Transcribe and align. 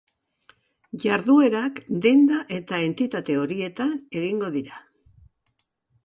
Jarduerak 1.01 1.81
denda 2.05 2.39
eta 2.57 2.79
entitate 2.85 3.35
horietan 3.41 3.91
egingo 4.23 4.49
dira. 4.57 4.79